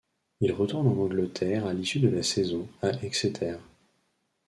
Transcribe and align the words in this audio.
Il 0.39 0.51
retourne 0.51 0.87
en 0.87 0.97
Angleterre 0.99 1.67
à 1.67 1.73
l'issue 1.75 1.99
de 1.99 2.09
la 2.09 2.23
saison, 2.23 2.67
à 2.81 2.89
Exeter. 3.03 3.57